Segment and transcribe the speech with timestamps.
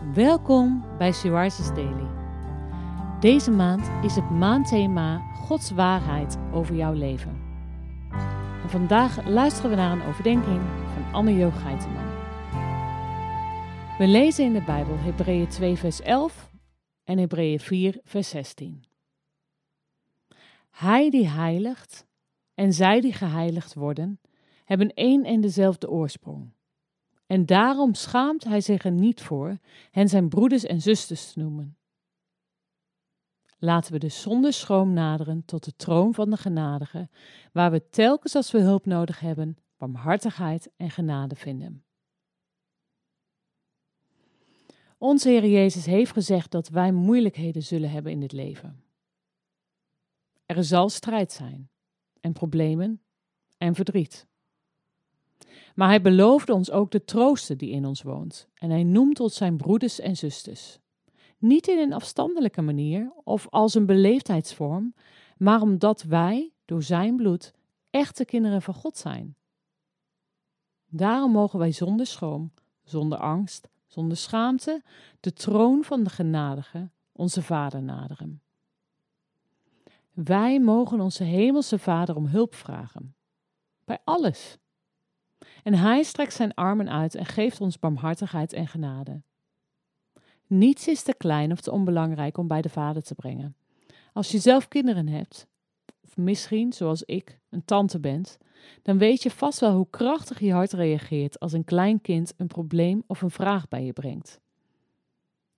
[0.00, 1.28] Welkom bij She
[1.74, 2.08] Daily.
[3.20, 7.40] Deze maand is het maandthema Gods waarheid over jouw leven.
[8.62, 10.60] En vandaag luisteren we naar een overdenking
[10.92, 12.08] van Anne-Jo Geiteman.
[13.98, 16.50] We lezen in de Bijbel Hebreeën 2 vers 11
[17.04, 18.84] en Hebreeën 4 vers 16.
[20.70, 22.06] Hij die heiligt
[22.54, 24.20] en zij die geheiligd worden,
[24.64, 26.52] hebben één en dezelfde oorsprong.
[27.30, 29.58] En daarom schaamt hij zich er niet voor
[29.90, 31.76] hen zijn broeders en zusters te noemen.
[33.58, 37.08] Laten we dus zonder schroom naderen tot de troon van de genadige,
[37.52, 41.84] waar we telkens als we hulp nodig hebben, barmhartigheid en genade vinden.
[44.98, 48.84] Onze Heer Jezus heeft gezegd dat wij moeilijkheden zullen hebben in dit leven.
[50.46, 51.70] Er zal strijd zijn,
[52.20, 53.02] en problemen,
[53.58, 54.29] en verdriet.
[55.80, 58.48] Maar hij beloofde ons ook de troosten die in ons woont.
[58.54, 60.78] En hij noemt ons zijn broeders en zusters.
[61.38, 64.94] Niet in een afstandelijke manier of als een beleefdheidsvorm,
[65.36, 67.52] maar omdat wij, door zijn bloed,
[67.90, 69.34] echte kinderen van God zijn.
[70.86, 72.52] Daarom mogen wij zonder schroom,
[72.84, 74.82] zonder angst, zonder schaamte,
[75.20, 78.42] de troon van de genadige, onze Vader, naderen.
[80.12, 83.14] Wij mogen onze Hemelse Vader om hulp vragen.
[83.84, 84.59] Bij alles.
[85.62, 89.22] En hij strekt zijn armen uit en geeft ons barmhartigheid en genade.
[90.46, 93.56] Niets is te klein of te onbelangrijk om bij de Vader te brengen.
[94.12, 95.46] Als je zelf kinderen hebt,
[96.04, 98.38] of misschien, zoals ik, een tante bent,
[98.82, 102.46] dan weet je vast wel hoe krachtig je hart reageert als een klein kind een
[102.46, 104.40] probleem of een vraag bij je brengt.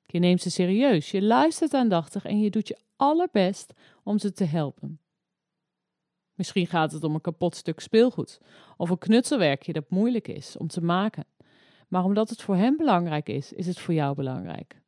[0.07, 3.73] Je neemt ze serieus, je luistert aandachtig en je doet je allerbest
[4.03, 5.01] om ze te helpen.
[6.35, 8.41] Misschien gaat het om een kapot stuk speelgoed
[8.77, 11.25] of een knutselwerkje dat moeilijk is om te maken.
[11.89, 14.81] Maar omdat het voor hem belangrijk is, is het voor jou belangrijk.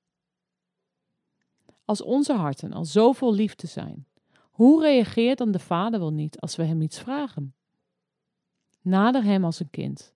[1.85, 4.07] Als onze harten al zoveel liefde zijn,
[4.51, 7.55] hoe reageert dan de Vader wel niet als we hem iets vragen?
[8.83, 10.15] Nader hem als een kind.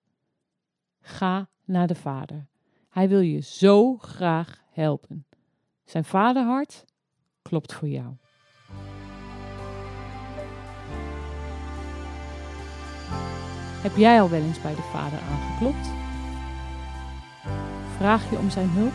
[1.01, 2.47] Ga naar de Vader.
[2.89, 5.25] Hij wil je zo graag helpen.
[5.83, 6.85] Zijn vaderhart
[7.41, 8.15] klopt voor jou.
[13.81, 15.87] Heb jij al wel eens bij de Vader aangeklopt?
[17.97, 18.93] Vraag je om zijn hulp?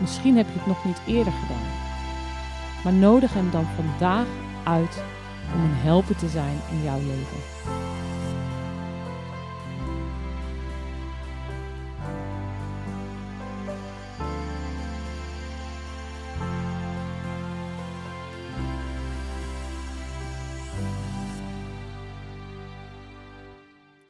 [0.00, 1.68] Misschien heb je het nog niet eerder gedaan,
[2.84, 4.26] maar nodig hem dan vandaag
[4.64, 5.02] uit
[5.54, 7.89] om een helper te zijn in jouw leven.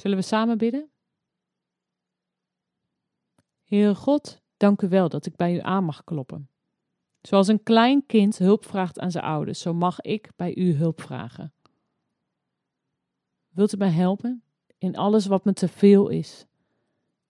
[0.01, 0.91] Zullen we samen bidden?
[3.65, 6.51] Heere God, dank u wel dat ik bij u aan mag kloppen.
[7.21, 11.01] Zoals een klein kind hulp vraagt aan zijn ouders, zo mag ik bij u hulp
[11.01, 11.53] vragen.
[13.49, 14.43] Wilt u mij helpen
[14.79, 16.47] in alles wat me te veel is,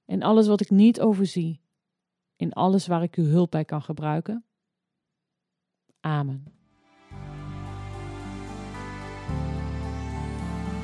[0.04, 1.60] in alles wat ik niet overzie,
[2.36, 4.44] in alles waar ik uw hulp bij kan gebruiken?
[6.00, 6.59] Amen.